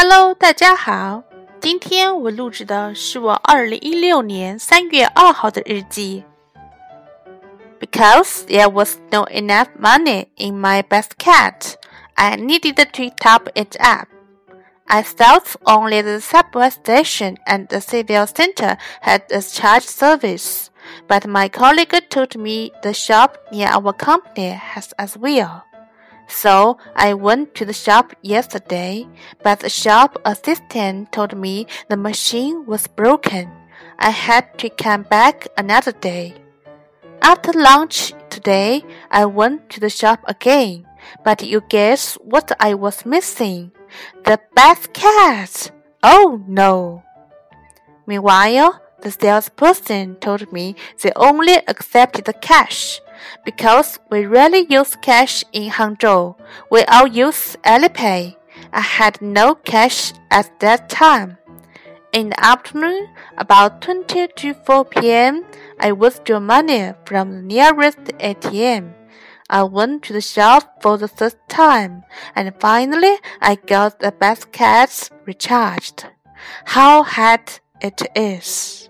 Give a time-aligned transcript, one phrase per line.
[0.00, 1.22] Hello，大家好。
[1.60, 6.24] 今天我录制的是我二零一六年三月二号的日记。
[7.80, 11.74] Because there was no enough money in my basket,
[12.14, 14.08] I needed to top it up.
[14.86, 20.68] I thought only the subway station and the civil center had a charge service,
[21.08, 25.64] but my colleague told me the shop near our company has as well.
[26.31, 29.05] So I went to the shop yesterday,
[29.43, 33.51] but the shop assistant told me the machine was broken.
[33.99, 36.33] I had to come back another day.
[37.21, 40.87] After lunch today, I went to the shop again,
[41.23, 43.71] but you guess what I was missing?
[44.23, 45.71] The basket!
[46.01, 47.03] Oh no!
[48.07, 53.01] Meanwhile, the salesperson told me they only accepted cash
[53.45, 56.35] because we rarely use cash in Hangzhou.
[56.69, 58.35] We all use Alipay.
[58.73, 61.37] I had no cash at that time.
[62.13, 65.45] In the afternoon, about 20 to 4 p.m.,
[65.79, 68.93] I withdrew money from the nearest ATM.
[69.49, 72.03] I went to the shop for the third time,
[72.35, 76.05] and finally I got the basket recharged.
[76.65, 78.80] How hard it is!